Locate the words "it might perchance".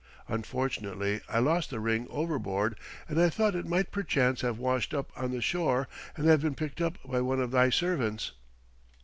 3.53-4.41